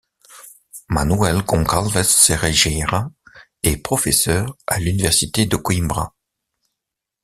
[0.89, 3.11] Manuel Gonçalves Cerejeira
[3.61, 6.15] est professeur à l'université de Coimbra.